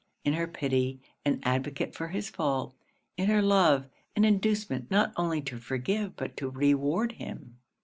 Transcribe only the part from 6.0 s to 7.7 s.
but to reward him.